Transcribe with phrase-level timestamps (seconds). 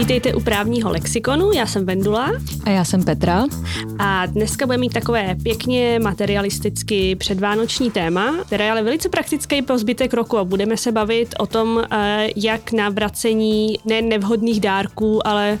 [0.00, 2.32] Vítejte u právního lexikonu, já jsem Vendula.
[2.64, 3.46] A já jsem Petra.
[3.98, 9.78] A dneska budeme mít takové pěkně materialisticky předvánoční téma, které je ale velice praktické po
[9.78, 15.26] zbytek roku a budeme se bavit o tom, eh, jak na vracení ne nevhodných dárků,
[15.26, 15.58] ale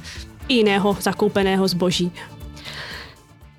[0.48, 2.12] i jiného zakoupeného zboží.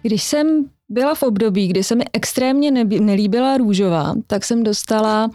[0.02, 5.30] Když jsem byla v období, kdy se mi extrémně nelíbila růžová, tak jsem dostala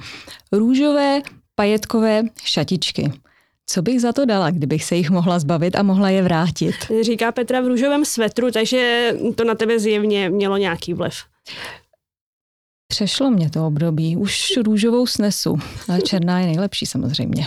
[0.53, 1.21] růžové
[1.55, 3.13] pajetkové šatičky.
[3.67, 6.75] Co bych za to dala, kdybych se jich mohla zbavit a mohla je vrátit?
[7.03, 11.15] Říká Petra v růžovém svetru, takže to na tebe zjevně mělo nějaký vliv.
[12.89, 14.17] Přešlo mě to období.
[14.17, 15.59] Už růžovou snesu,
[15.89, 17.47] ale černá je nejlepší samozřejmě.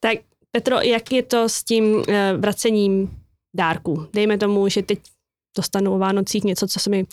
[0.00, 0.18] Tak
[0.50, 3.10] Petro, jak je to s tím eh, vracením
[3.56, 4.06] dárku?
[4.12, 4.98] Dejme tomu, že teď
[5.56, 7.06] dostanu o Vánocích něco, co se mi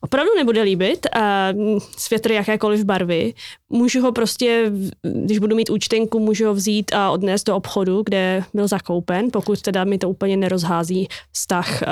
[0.00, 1.48] opravdu nebude líbit, a
[1.96, 3.34] světr jakékoliv barvy,
[3.68, 4.72] můžu ho prostě,
[5.02, 9.62] když budu mít účtenku, můžu ho vzít a odnést do obchodu, kde byl zakoupen, pokud
[9.62, 11.82] teda mi to úplně nerozhází vztah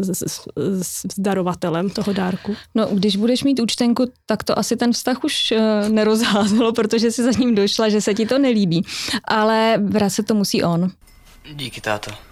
[0.00, 0.48] s, s,
[0.82, 2.56] s darovatelem toho dárku.
[2.74, 7.22] No, když budeš mít účtenku, tak to asi ten vztah už uh, nerozházelo, protože si
[7.22, 8.82] za ním došla, že se ti to nelíbí.
[9.24, 10.90] Ale vracet to musí on.
[11.54, 12.25] Díky, táto.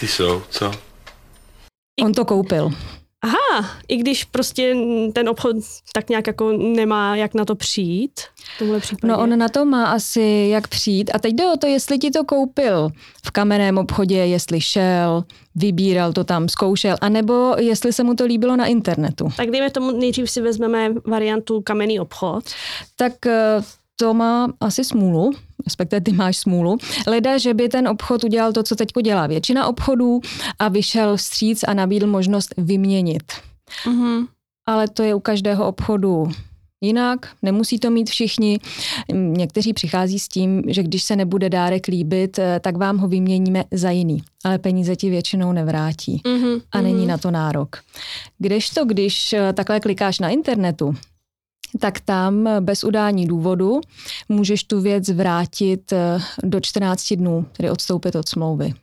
[0.00, 0.72] Ty jsou, co?
[2.04, 2.70] On to koupil.
[3.24, 4.76] Aha, i když prostě
[5.12, 5.56] ten obchod
[5.92, 8.20] tak nějak jako nemá jak na to přijít
[8.54, 9.12] v tomhle případě.
[9.12, 12.10] No on na to má asi jak přijít a teď jde o to, jestli ti
[12.10, 12.90] to koupil
[13.26, 18.56] v kamenném obchodě, jestli šel, vybíral to tam, zkoušel, anebo jestli se mu to líbilo
[18.56, 19.28] na internetu.
[19.36, 22.44] Tak dejme tomu, nejdřív si vezmeme variantu kamenný obchod.
[22.96, 23.62] Tak eh,
[23.96, 25.32] to má asi smůlu,
[25.64, 26.78] respektive ty máš smůlu.
[27.06, 30.20] Leda, že by ten obchod udělal to, co teď dělá většina obchodů
[30.58, 33.32] a vyšel vstříc a nabídl možnost vyměnit.
[33.84, 34.26] Mm-hmm.
[34.66, 36.28] Ale to je u každého obchodu
[36.80, 38.58] jinak, nemusí to mít všichni.
[39.12, 43.64] Někteří přichází s tím, že když se nebude dárek líbit, eh, tak vám ho vyměníme
[43.70, 44.22] za jiný.
[44.44, 46.62] Ale peníze ti většinou nevrátí mm-hmm.
[46.72, 47.08] a není mm-hmm.
[47.08, 47.76] na to nárok.
[48.38, 50.94] Kdežto, když eh, takhle klikáš na internetu,
[51.80, 53.80] tak tam bez udání důvodu
[54.28, 58.74] můžeš tu věc vrátit eh, do 14 dnů, tedy odstoupit od smlouvy.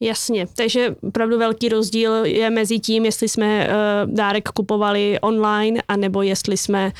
[0.00, 6.22] Jasně, takže opravdu velký rozdíl je mezi tím, jestli jsme uh, dárek kupovali online, anebo
[6.22, 6.92] jestli jsme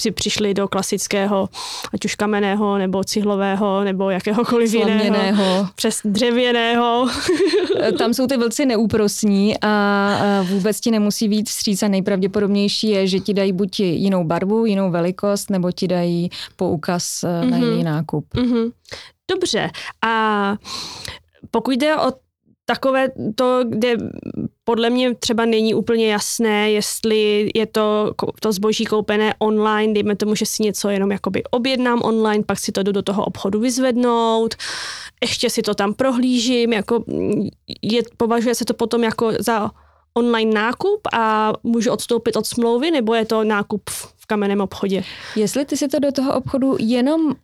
[0.00, 1.48] si přišli do klasického,
[1.94, 5.68] ať už kamenného, nebo cihlového, nebo jakéhokoliv jiného.
[5.74, 7.08] Přes dřevěného.
[7.98, 13.20] Tam jsou ty vlci neúprosní a vůbec ti nemusí být vstříc a nejpravděpodobnější je, že
[13.20, 17.50] ti dají buď jinou barvu, jinou velikost, nebo ti dají poukaz mm-hmm.
[17.50, 17.66] na mhm.
[17.66, 18.26] jiný nákup.
[18.34, 18.72] Mm-hmm.
[19.30, 19.70] Dobře.
[20.06, 20.56] A
[21.50, 22.12] pokud jde o
[22.70, 23.96] takové to, kde
[24.64, 30.34] podle mě třeba není úplně jasné, jestli je to, to zboží koupené online, dejme tomu,
[30.34, 34.54] že si něco jenom jakoby objednám online, pak si to jdu do toho obchodu vyzvednout,
[35.22, 37.04] ještě si to tam prohlížím, jako
[37.82, 39.70] je, považuje se to potom jako za
[40.14, 45.02] online nákup a můžu odstoupit od smlouvy, nebo je to nákup v kamenném obchodě?
[45.36, 47.34] Jestli ty si to do toho obchodu jenom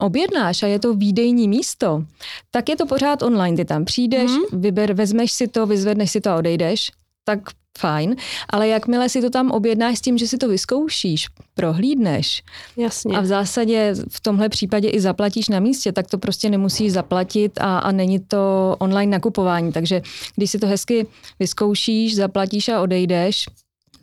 [0.00, 2.04] objednáš a je to výdejní místo,
[2.50, 3.56] tak je to pořád online.
[3.56, 4.60] Ty tam přijdeš, hmm.
[4.60, 6.90] vyber, vezmeš si to, vyzvedneš si to a odejdeš,
[7.24, 7.40] tak
[7.78, 8.16] fajn,
[8.48, 12.42] ale jakmile si to tam objednáš s tím, že si to vyzkoušíš, prohlídneš
[12.76, 13.16] Jasně.
[13.16, 17.58] a v zásadě v tomhle případě i zaplatíš na místě, tak to prostě nemusíš zaplatit
[17.60, 19.72] a, a není to online nakupování.
[19.72, 20.02] Takže
[20.36, 21.06] když si to hezky
[21.38, 23.46] vyzkoušíš, zaplatíš a odejdeš,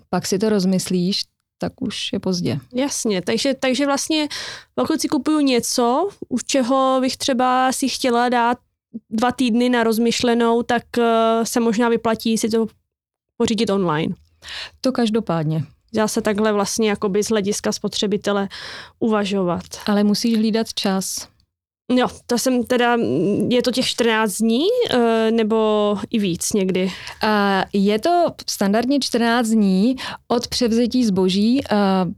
[0.10, 1.22] pak si to rozmyslíš,
[1.58, 2.60] tak už je pozdě.
[2.74, 4.28] Jasně, takže, takže vlastně
[4.76, 8.58] pokud si kupuju něco, u čeho bych třeba si chtěla dát
[9.10, 11.04] dva týdny na rozmyšlenou, tak uh,
[11.44, 12.68] se možná vyplatí si to
[13.38, 14.16] pořídit online.
[14.82, 15.64] To každopádně.
[15.94, 18.48] Dá se takhle vlastně jakoby z hlediska spotřebitele
[19.00, 19.64] uvažovat.
[19.86, 21.28] Ale musíš hlídat čas.
[21.92, 22.98] Jo, to jsem teda,
[23.50, 26.92] je to těch 14 dní eh, nebo i víc někdy?
[27.74, 29.96] Je to standardně 14 dní
[30.28, 31.62] od převzetí zboží.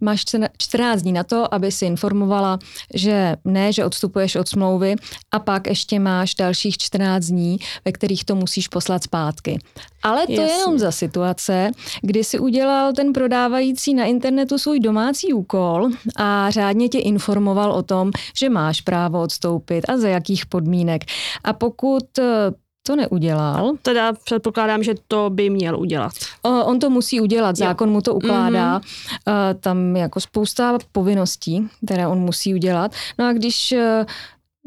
[0.02, 0.25] Máš
[0.57, 2.60] 14 dní na to, aby si informovala,
[2.94, 4.95] že ne, že odstupuješ od smlouvy
[5.31, 9.60] a pak ještě máš dalších 14 dní, ve kterých to musíš poslat zpátky.
[10.04, 10.46] Ale to Jasně.
[10.46, 16.50] je jenom za situace, kdy si udělal ten prodávající na internetu svůj domácí úkol a
[16.50, 21.01] řádně tě informoval o tom, že máš právo odstoupit a za jakých podmínek.
[21.44, 22.51] A pokud eh,
[22.90, 23.74] to neudělal.
[23.81, 26.12] Teda předpokládám, že to by měl udělat.
[26.42, 27.94] On to musí udělat, zákon jo.
[27.94, 28.80] mu to ukládá.
[28.80, 29.60] Mm-hmm.
[29.60, 32.92] Tam jako spousta povinností, které on musí udělat.
[33.19, 34.06] No a když eh,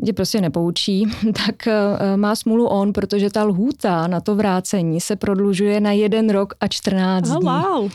[0.06, 1.06] tě prostě nepoučí,
[1.46, 6.30] tak eh, má smůlu on, protože ta lhůta na to vrácení se prodlužuje na jeden
[6.30, 7.48] rok a 14 oh, dní.
[7.48, 7.90] Wow.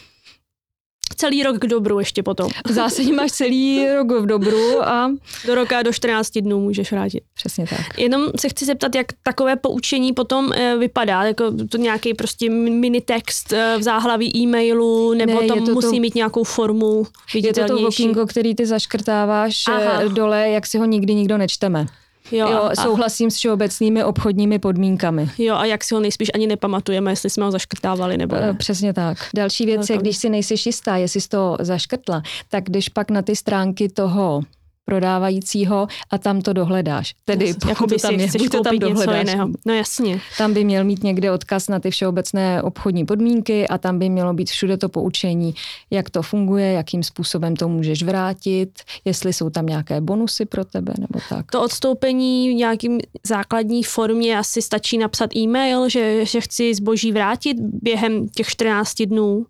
[1.18, 2.50] Celý rok k dobru ještě potom.
[2.68, 5.12] V zásadě máš celý rok v dobru a
[5.48, 7.24] Do roka do 14 dnů můžeš vrátit.
[7.34, 8.00] přesně tak.
[8.00, 13.02] Jenom se chci zeptat, jak takové poučení potom eh, vypadá, jako to nějaký prostě mini
[13.02, 17.54] text eh, v záhlaví e-mailu, nebo Ne, tam to to- musí mít nějakou formu Je
[17.54, 20.02] to to okýnko, který ty zaškrtáváš Aha.
[20.02, 21.86] eh, dole, jak si ho nikdy nikdo nečteme.
[22.32, 25.30] Jo, Jo, a, souhlasím s všeobecnými obchodními podmínkami.
[25.38, 28.54] jo, a jak si ho nejspíš ani nepamatujeme, jestli jsme ho zaškrtávali nebo Eh, ne.
[28.54, 29.18] Přesně tak.
[29.36, 30.02] Další věc je, Celkem.
[30.02, 34.42] když si nejsi jistá, jestli jsi to zaškrtla, tak když pak na ty stránky toho
[34.88, 37.16] prodávajícího a tam to dohledáš.
[37.26, 39.20] Tedy pokud jako by tam si je, buď to tam dohledáš.
[39.20, 39.50] jiného.
[39.66, 40.22] No jasně.
[40.38, 44.34] Tam by měl mít někde odkaz na ty všeobecné obchodní podmínky a tam by mělo
[44.34, 45.54] být všude to poučení,
[45.92, 48.70] jak to funguje, jakým způsobem to můžeš vrátit,
[49.06, 51.52] jestli jsou tam nějaké bonusy pro tebe nebo tak.
[51.52, 57.58] To odstoupení v nějakým základní formě asi stačí napsat e-mail, že, že chci zboží vrátit
[57.60, 59.46] během těch 14 dnů.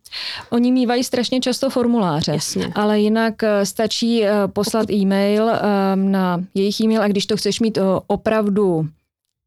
[0.50, 2.72] Oni mývají strašně často formuláře, Jasně.
[2.76, 7.60] ale jinak eh, stačí eh, poslat e-mail eh, na jejich e-mail a když to chceš
[7.60, 8.88] mít eh, opravdu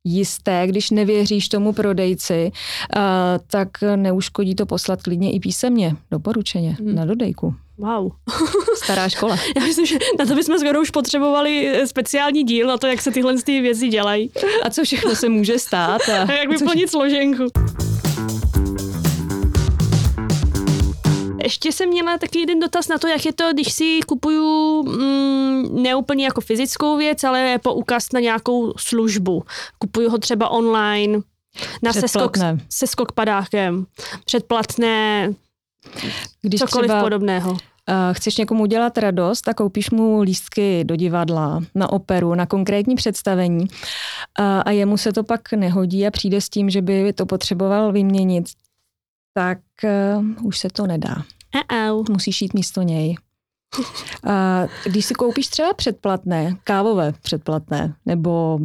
[0.04, 2.52] jisté, když nevěříš tomu prodejci,
[2.96, 3.00] eh,
[3.46, 6.94] tak neuškodí to poslat klidně i písemně, doporučeně, Hmm.
[6.94, 7.54] na dodejku.
[7.78, 8.12] Wow.
[8.84, 9.36] Stará škola.
[9.56, 13.02] Já myslím, že na to bychom skoro už potřebovali eh, speciální díl na to, jak
[13.02, 14.30] se tyhle ty věci dělají.
[14.62, 16.00] A co všechno se může stát.
[16.08, 17.44] A, A jak vyplnit složenku.
[21.42, 25.82] Ještě jsem měla taky jeden dotaz na to, jak je to, když si kupuju mm,
[25.82, 29.42] neúplně jako fyzickou věc, ale poukaz na nějakou službu.
[29.78, 31.18] Kupuju ho třeba online,
[31.82, 32.58] na seskok, Předplatné.
[32.70, 33.86] se skok padákem,
[34.24, 35.30] předplatné,
[36.42, 37.50] Když cokoliv třeba podobného.
[37.50, 37.58] uh,
[38.12, 43.60] chceš někomu udělat radost a koupíš mu lístky do divadla, na operu, na konkrétní představení
[43.60, 43.66] uh,
[44.64, 48.44] a jemu se to pak nehodí a přijde s tím, že by to potřeboval vyměnit,
[49.34, 51.22] tak uh, už se to nedá.
[51.54, 52.10] Uh-oh.
[52.10, 53.16] Musíš jít místo něj.
[54.26, 54.32] Uh,
[54.84, 58.58] když si koupíš třeba předplatné, kávové předplatné nebo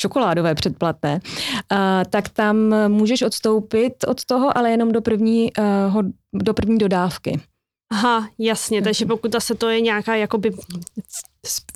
[0.00, 1.78] čokoládové předplatné, uh,
[2.10, 2.56] tak tam
[2.88, 5.50] můžeš odstoupit od toho, ale jenom do první,
[5.88, 6.02] ho,
[6.32, 7.40] do první dodávky.
[7.90, 10.52] Aha, jasně, takže pokud zase to je nějaká jakoby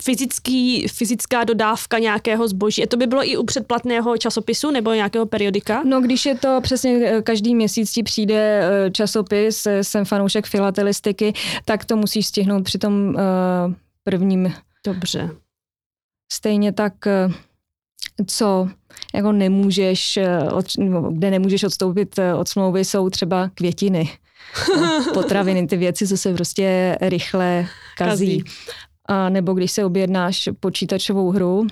[0.03, 2.83] fyzický, fyzická dodávka nějakého zboží.
[2.83, 5.83] A to by bylo i u předplatného časopisu nebo nějakého periodika?
[5.83, 10.45] No, když je to přesně eh, každý měsíc ti přijde eh, časopis, eh, jsem fanoušek
[10.45, 11.33] filatelistiky,
[11.65, 13.73] tak to musíš stihnout při tom uh,
[14.03, 14.53] prvním.
[14.85, 15.29] Dobře.
[16.33, 16.93] Stejně tak,
[18.27, 18.69] co
[19.15, 20.19] jako nemůžeš,
[21.11, 24.09] kde nemůžeš odstoupit od smlouvy, jsou třeba květiny.
[24.81, 27.67] No, potraviny, ty věci, co se prostě rychle
[27.97, 28.43] kazí.
[28.43, 28.55] Kazí.
[29.05, 31.67] A nebo když se objednáš počítačovou hru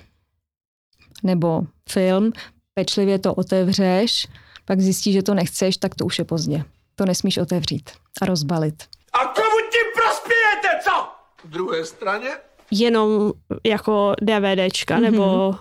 [1.24, 2.31] nebo film,
[2.74, 4.27] pečlivě to otevřeš,
[4.66, 6.63] pak zjistíš, že to nechceš, tak to už je pozdě.
[6.95, 7.89] To nesmíš otevřít
[8.21, 8.83] a rozbalit.
[9.13, 11.07] A komu tím prospějete, co?
[11.45, 12.30] Druhé straně?
[12.72, 13.31] Jenom
[13.65, 15.01] jako DVDčka, mm-hmm.
[15.01, 15.56] nebo...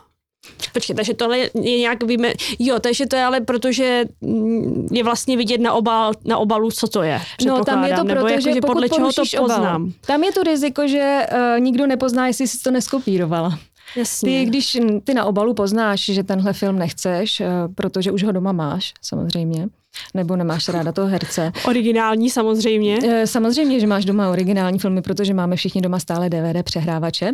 [0.72, 2.32] Počkej, takže tohle je nějak víme...
[2.58, 6.88] Jo, takže to je ale protože mm, je vlastně vidět na, obal, na obalu, co
[6.88, 7.20] to je.
[7.46, 9.92] No tam je to proto, jako, že pokud podle čeho to porušíš obal, poznám.
[10.06, 13.58] Tam je to riziko, že uh, nikdo nepozná, jestli jsi to neskopírovala.
[13.96, 14.40] Jasně.
[14.40, 18.52] Ty, když ty na obalu poznáš, že tenhle film nechceš, uh, protože už ho doma
[18.52, 19.68] máš, samozřejmě,
[20.14, 21.52] nebo nemáš ráda toho herce.
[21.66, 22.98] Originální samozřejmě.
[23.04, 27.32] Eh, Samozřejmě, že máš doma originální filmy, protože máme všichni doma stále DVD přehrávače.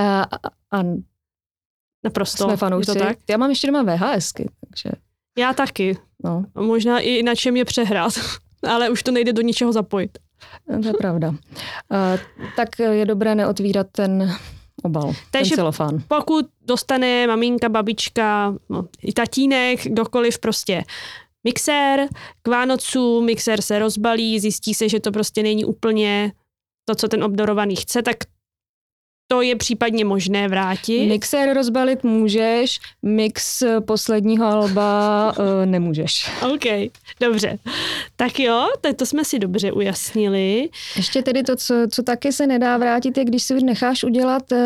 [0.00, 0.26] A,
[0.72, 0.82] a
[2.04, 2.44] Naprosto.
[2.44, 2.92] jsme Je fanoušci.
[2.92, 3.18] to tak?
[3.30, 4.90] Já mám ještě doma VHSky, takže
[5.38, 5.98] Já taky.
[6.24, 8.12] no, Možná i na čem je přehrát.
[8.68, 10.18] Ale už to nejde do ničeho zapojit.
[10.82, 11.34] to je pravda.
[11.90, 12.16] A,
[12.56, 14.36] tak je dobré neotvírat ten
[14.82, 16.02] obal, Takže- ten celofán.
[16.08, 20.84] Pokud dostane maminka, babička, no, i tatínek, kdokoliv prostě
[21.44, 22.08] mixér,
[22.42, 26.32] k Vánocům mixér se rozbalí, zjistí se, že to prostě není úplně
[26.84, 28.16] to, co ten obdarovaný chce, tak
[29.28, 31.08] to je případně možné vrátit.
[31.08, 36.30] Mixér rozbalit můžeš, mix posledního alba uh, nemůžeš.
[36.54, 36.90] OK,
[37.20, 37.58] dobře.
[38.16, 40.68] Tak jo, to jsme si dobře ujasnili.
[40.96, 44.58] Ještě tedy to, co, co taky se nedá vrátit, je když si necháš udělat uh,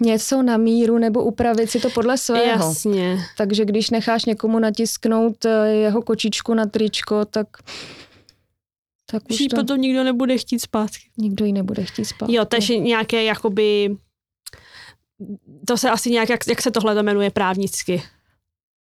[0.00, 2.44] něco na míru nebo upravit si to podle svého.
[2.44, 3.18] Jasně.
[3.36, 7.46] Takže když necháš někomu natisknout eh, jeho kočičku na tričko, tak,
[9.12, 11.02] tak Už to potom nikdo nebude chtít zpátky.
[11.18, 12.28] nikdo ji nebude chtít spát.
[12.30, 13.96] Jo, takže nějaké jakoby
[15.66, 18.02] to se asi nějak, jak, jak se tohle to jmenuje právnicky.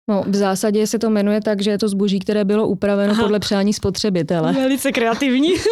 [0.09, 3.23] No, v zásadě se to jmenuje tak, že je to zboží, které bylo upraveno Aha.
[3.23, 4.53] podle přání spotřebitele.
[4.53, 5.49] Velice kreativní.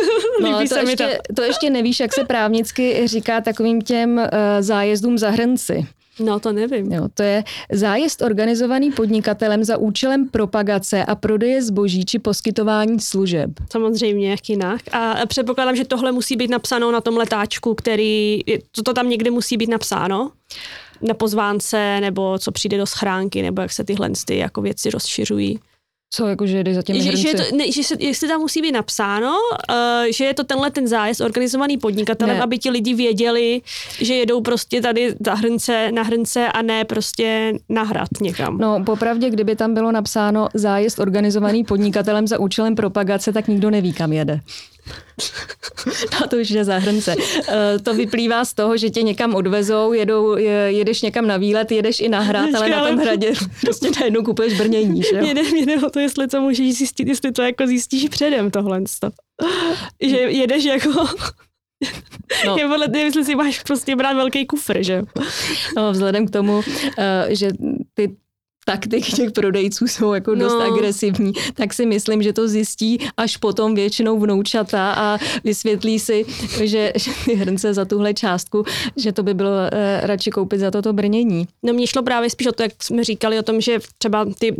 [0.42, 1.04] No, Líbí to, se mi to.
[1.04, 4.24] ještě, to ještě nevíš, jak se právnicky říká takovým těm uh,
[4.60, 5.88] zájezdům za hrnci.
[6.20, 6.92] No to nevím.
[6.92, 13.50] Jo, to je zájezd organizovaný podnikatelem za účelem propagace a prodeje zboží či poskytování služeb.
[13.72, 14.82] Samozřejmě, jak jinak.
[14.92, 18.40] A předpokládám, že tohle musí být napsáno na tom letáčku, který,
[18.72, 20.32] to, to tam někde musí být napsáno?
[21.02, 25.60] Na pozvánce, nebo co přijde do schránky, nebo jak se tyhle ty jako věci rozšiřují.
[26.16, 28.40] Co, jako že jde za těmi že, že, je to, ne, že se, jestli tam
[28.42, 29.76] musí být napsáno, uh,
[30.12, 32.44] že je to tenhle ten zájezd organizovaný podnikatelem, Ne.
[32.44, 33.62] aby ti lidi věděli,
[34.00, 38.58] že jedou prostě tady za hrnce, na hrnce a ne prostě na hrad někam.
[38.58, 43.94] No, popravdě, kdyby tam bylo napsáno zájezd organizovaný podnikatelem za účelem propagace, tak nikdo neví,
[43.94, 44.40] kam jede.
[46.22, 47.16] No to už je za hrnce.
[47.50, 51.72] Eh, To vyplývá z toho, že tě někam odvezou, jedou, je- jedeš někam na výlet,
[51.72, 55.22] jedeš i na hrad, ale na tom hradě prostě najednou kupuješ brnění, že jo?
[55.22, 58.52] Mě jde, mě jde o to, jestli to můžeš zjistit, jestli to jako zjistíš předem
[58.52, 58.82] tohle.
[60.02, 60.90] Že jedeš jako...
[62.46, 62.58] No.
[62.58, 65.02] Je podle toho, jestli si máš prostě brát velký kufr, že?
[65.78, 66.62] No, vzhledem k tomu,
[66.98, 67.50] eh, že
[67.94, 68.16] ty
[68.66, 70.62] taktiky těch prodejců jsou jako dost No.
[70.62, 76.26] agresivní, tak si myslím, že to zjistí až potom většinou vnoučata a vysvětlí si,
[76.64, 78.64] že, že ty hrnce za tuhle částku,
[78.98, 81.48] že to by bylo eh, radši koupit za toto brnění.
[81.64, 84.56] No mně šlo právě spíš o to, jak jsme říkali o tom, že třeba ty,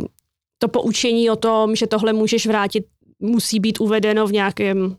[0.58, 2.84] to poučení o tom, že tohle můžeš vrátit,
[3.20, 4.96] musí být uvedeno v nějakém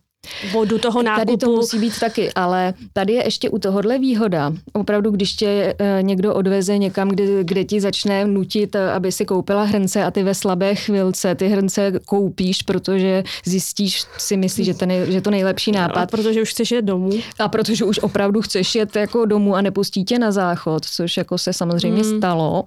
[0.53, 1.25] bodu toho nákupu.
[1.25, 4.53] Tady to musí být taky, ale tady je ještě u tohohle výhoda.
[4.73, 9.25] Opravdu, když tě eh, někdo odveze někam, kde, kde ti začne nutit, eh, aby si
[9.25, 14.73] koupila hrnce a ty ve slabé chvilce ty hrnce koupíš, protože zjistíš, si myslíš, že,
[14.73, 16.11] to nej, že to nejlepší a nápad.
[16.11, 17.09] protože už chceš jít domů.
[17.39, 21.37] A protože už opravdu chceš jet jako domů a nepustí tě na záchod, což jako
[21.37, 22.17] se samozřejmě Hmm.
[22.17, 22.63] stalo,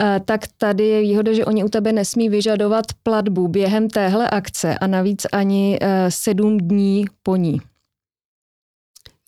[0.00, 4.78] eh, tak tady je výhoda, že oni u tebe nesmí vyžadovat platbu během téhle akce
[4.78, 5.78] a navíc ani
[6.08, 6.87] sedm dní
[7.22, 7.60] po ní.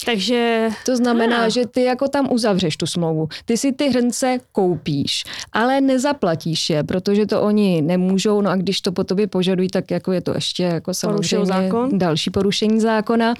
[0.07, 1.49] Takže To znamená, Ah.
[1.50, 3.29] že ty jako tam uzavřeš tu smlouvu.
[3.45, 8.81] Ty si ty hrnce koupíš, ale nezaplatíš je, protože to oni nemůžou, no a když
[8.81, 11.99] to po tobě požadují, tak jako je to ještě jako samozřejmě zákon.
[11.99, 13.35] další porušení zákona.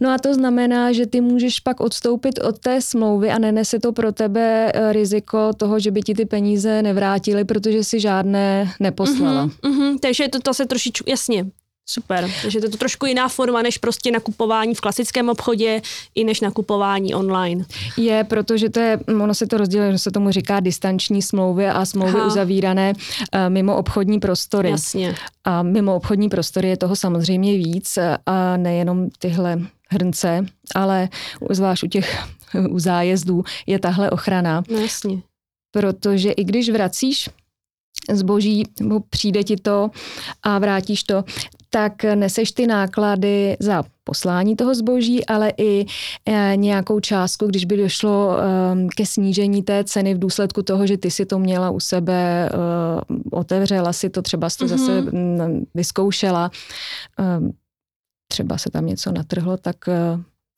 [0.00, 3.92] No a to znamená, že ty můžeš pak odstoupit od té smlouvy a nenese to
[3.92, 9.44] pro tebe eh, riziko toho, že by ti ty peníze nevrátili, protože si žádné neposlala.
[9.44, 11.46] Mhm, mhm, takže to, to se trošičku, jasně,
[11.90, 12.30] super.
[12.42, 15.82] Takže to je to trošku jiná forma, než prostě nakupování v klasickém obchodě
[16.14, 17.64] i než nakupování online.
[17.96, 21.84] Je, protože to je, ono se to rozděluje, že se tomu říká distanční smlouvy a
[21.84, 22.26] smlouvy Aha.
[22.26, 22.92] uzavírané
[23.32, 24.70] eh, mimo obchodní prostory.
[24.70, 25.14] Jasně.
[25.44, 29.58] A mimo obchodní prostory je toho samozřejmě víc eh, a nejenom tyhle
[29.90, 31.08] hrnce, ale
[31.50, 32.18] zvlášť u těch
[32.70, 35.22] u zájezdů je tahle ochrana, No jasně.
[35.70, 37.28] protože i když vracíš
[38.12, 39.90] zboží, nebo přijde ti to
[40.42, 41.24] a vrátíš to,
[41.70, 45.86] tak neseš ty náklady za poslání toho zboží, ale i
[46.26, 50.96] eh, nějakou částku, když by došlo eh, ke snížení té ceny v důsledku toho, že
[50.96, 52.54] ty si to měla u sebe, eh,
[53.30, 56.50] otevřela si to, třeba si to zase mm, vyzkoušela,
[58.32, 59.76] třeba se tam něco natrhlo, tak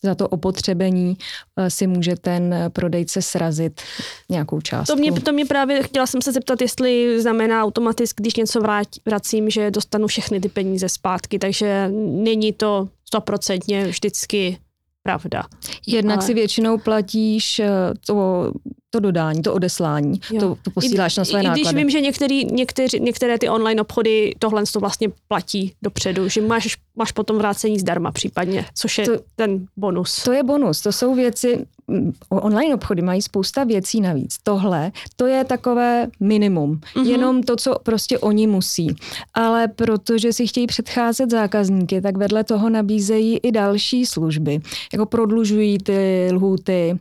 [0.05, 1.17] za to opotřebení
[1.57, 3.81] eh, si může ten prodejce srazit
[4.29, 4.97] nějakou částku.
[4.97, 8.87] To mě, to mě právě, chtěla jsem se zeptat, jestli znamená automaticky, když něco vrát,
[9.07, 14.59] vracím, že dostanu všechny ty peníze zpátky, takže není to stoprocentně vždycky
[15.03, 15.45] pravda.
[15.87, 17.69] Jednak Ale- si většinou platíš eh,
[18.07, 18.53] to,
[18.91, 20.41] to dodání, to odeslání, Jo.
[20.41, 21.61] to, to posíláš I, na své i, náklady.
[21.61, 26.41] když vím, že některý, někteří, některé ty online obchody tohle to vlastně platí dopředu, že
[26.41, 30.23] máš, máš potom vrácení zdarma případně, což je To- ten bonus.
[30.25, 34.37] To je bonus, to jsou věci, mm, online obchody mají spousta věcí navíc.
[34.43, 36.81] Tohle, to je takové minimum, Mhm.
[37.05, 37.11] mm-hmm.
[37.11, 38.97] jenom to, co prostě oni musí.
[39.35, 44.61] Ale protože si chtějí předcházet zákazníky, tak vedle toho nabízejí i další služby,
[44.93, 46.99] jako prodlužují ty lhůty,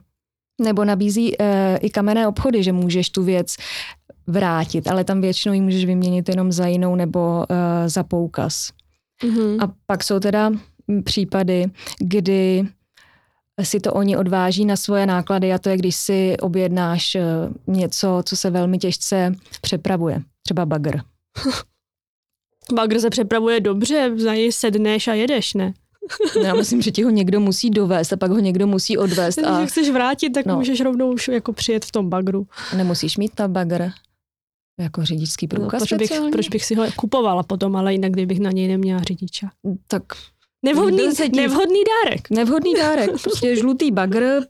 [0.60, 3.56] nebo nabízí e, i kamenné obchody, že můžeš tu věc
[4.28, 8.70] vrátit, ale tam většinou ji můžeš vyměnit jenom za jinou nebo e, za poukaz.
[9.24, 9.58] Mhm.
[9.64, 10.52] A pak jsou teda
[11.04, 11.66] případy,
[12.00, 12.68] kdy
[13.64, 17.24] si to oni odváží na svoje náklady a to je, když si objednáš eh,
[17.68, 20.22] něco, co se velmi těžce přepravuje.
[20.44, 21.00] Třeba bagr.
[22.74, 25.74] Bagr se přepravuje dobře, za něj sedneš a jedeš, ne?
[26.44, 29.48] Já myslím, že ti ho někdo musí dovést a pak ho někdo musí odvést Když
[29.48, 30.54] a ho chceš vrátit, tak no.
[30.54, 30.60] no.
[30.60, 32.48] můžeš rovnou už jako přijet v tom bagru.
[32.78, 33.92] nemusíš mít na bagr
[34.80, 38.40] jako řidičský No, průkaz proč, bych, proč bych si ho kupovala potom, ale jinak kdybych
[38.40, 39.50] na něj neměla řidiča.
[39.88, 40.04] Tak
[40.66, 41.04] Nevhodný,
[41.36, 42.30] nevhodný dárek.
[42.30, 44.42] nevhodný dárek, prostě žlutý bagr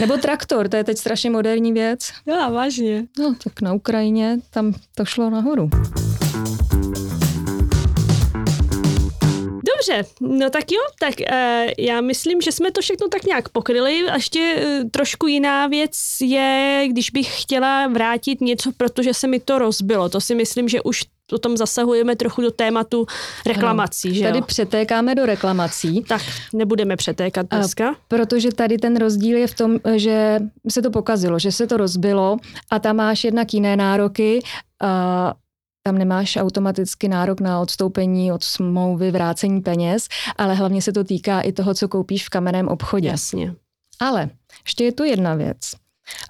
[0.00, 1.98] nebo traktor, to je teď strašně moderní věc.
[2.26, 3.06] Já, vážně.
[3.18, 5.70] No, tak na Ukrajině tam to šlo nahoru.
[9.88, 14.08] Dobře, no tak jo, tak uh, já myslím, že jsme to všechno tak nějak pokryli.
[14.10, 19.40] A ještě uh, trošku jiná věc je, když bych chtěla vrátit něco, protože se mi
[19.40, 20.08] to rozbilo.
[20.08, 23.06] To si myslím, že už potom zasahujeme trochu do tématu
[23.46, 24.08] reklamací.
[24.08, 24.44] Ano, že tady jo?
[24.44, 26.04] přetékáme do reklamací.
[26.08, 26.22] Tak
[26.52, 27.90] nebudeme přetékat dneska.
[27.90, 30.38] A protože tady ten rozdíl je v tom, že
[30.68, 32.36] se to pokazilo, že se to rozbilo
[32.70, 34.42] a tam máš jednak jiné nároky.
[34.82, 35.34] A
[35.86, 41.40] tam nemáš automaticky nárok na odstoupení od smlouvy, vrácení peněz, ale hlavně se to týká
[41.40, 43.08] i toho, co koupíš v kamenném obchodě.
[43.08, 43.54] Jasně.
[44.00, 44.30] Ale
[44.64, 45.58] ještě je tu jedna věc.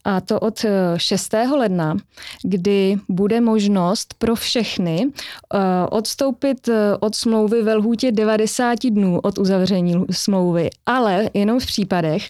[0.04, 0.64] A to od
[0.96, 1.32] 6.
[1.56, 1.96] ledna,
[2.42, 9.38] kdy bude možnost pro všechny uh, odstoupit uh, od smlouvy ve lhůtě 90 dnů od
[9.38, 12.28] uzavření smlouvy, ale jenom v případech,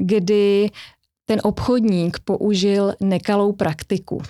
[0.00, 0.70] kdy
[1.26, 4.22] ten obchodník použil nekalou praktiku.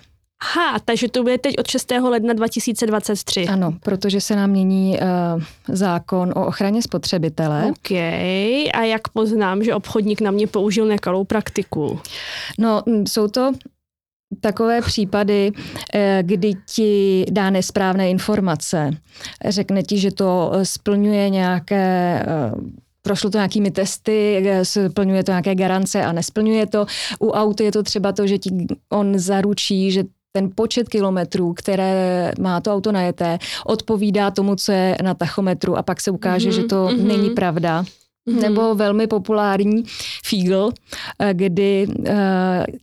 [0.42, 1.90] Aha, takže to bude teď od 6.
[1.90, 3.46] ledna 2023.
[3.46, 7.66] Ano, protože se nám mění uh, zákon o ochraně spotřebitele.
[7.70, 7.90] OK.
[8.74, 12.00] A jak poznám, že obchodník na mě použil nekalou praktiku?
[12.58, 13.52] No, jsou to
[14.40, 15.52] takové případy,
[15.94, 18.90] eh, kdy ti dá nesprávné informace.
[19.44, 22.52] Řekne ti, že to splňuje nějaké eh,
[23.02, 26.86] prošlo to nějakými testy, splňuje to nějaké garance a nesplňuje to.
[27.18, 30.04] U auta je to třeba to, že ti on zaručí, že
[30.36, 35.82] ten počet kilometrů, které má to auto najeté, odpovídá tomu, co je na tachometru a
[35.82, 37.06] pak se ukáže, mm-hmm, že to mm-hmm.
[37.06, 37.82] není pravda.
[37.82, 38.40] Mm-hmm.
[38.40, 39.84] Nebo velmi populární
[40.24, 40.70] Fígl,
[41.18, 42.04] eh, kdy uh,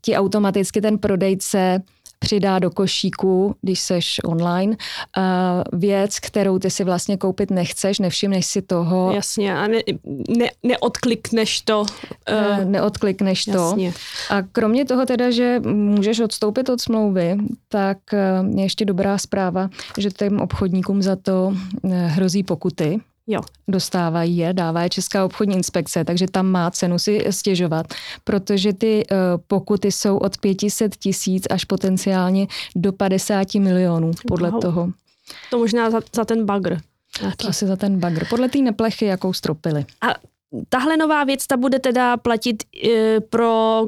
[0.02, 1.82] ti automaticky ten prodejce
[2.24, 4.76] přidá do košíku, když seš online,
[5.18, 9.12] uh, věc, kterou ty si vlastně koupit nechceš, nevšimneš si toho.
[9.16, 9.80] Jasně, a ne,
[10.38, 11.82] ne, neodklikneš to.
[11.82, 13.92] Uh, neodklikneš jasně.
[13.92, 13.98] to.
[14.30, 17.38] A kromě toho teda, že můžeš odstoupit od smlouvy,
[17.68, 17.98] tak
[18.56, 21.54] je ještě dobrá zpráva, že těm obchodníkům za to
[22.08, 23.00] hrozí pokuty.
[23.28, 23.42] Jo.
[23.68, 29.04] Dostávají je, dává je Česká obchodní inspekce, takže tam má cenu si stěžovat, protože ty
[29.12, 34.62] uh, pokuty jsou od 500 tisíc až potenciálně do 50 milionů podle wow.
[34.62, 34.92] toho.
[35.50, 36.78] To možná za, za ten bagr.
[37.38, 38.26] To asi za ten bagr.
[38.30, 39.86] Podle té neplechy, jakou stropili.
[40.02, 40.08] A
[40.70, 43.86] tahle nová věc, ta bude teda platit e, pro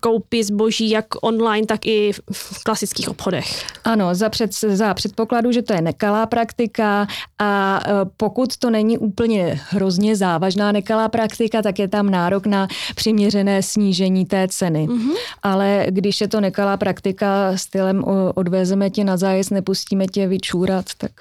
[0.00, 3.66] koupy zboží jak online, tak i v klasických obchodech.
[3.84, 7.06] Ano, za, před, za předpokladu, že to je nekalá praktika
[7.38, 12.68] a e, pokud to není úplně hrozně závažná nekalá praktika, tak je tam nárok na
[12.94, 14.86] přiměřené snížení té ceny.
[14.88, 15.14] Mm-hmm.
[15.42, 21.12] Ale když je to nekalá praktika stylem odvezeme tě na zájezd, nepustíme tě vyčůrat, tak...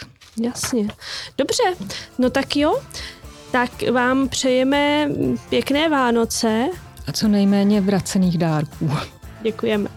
[0.42, 0.88] Jasně.
[1.38, 1.64] Dobře,
[2.18, 2.80] no tak jo
[3.54, 5.10] tak vám přejeme
[5.50, 6.66] pěkné Vánoce.
[7.08, 8.92] A co nejméně vracených dárků.
[9.42, 9.90] Děkujeme.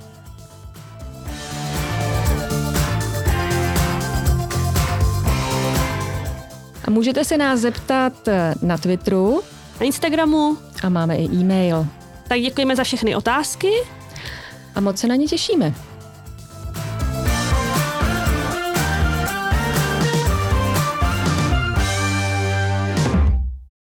[6.84, 8.12] A můžete se nás zeptat
[8.62, 9.42] na Twitteru.
[9.80, 10.58] Na Instagramu.
[10.82, 11.86] A máme i e-mail.
[12.28, 13.70] Tak děkujeme za všechny otázky.
[14.74, 15.74] A moc se na ně těšíme.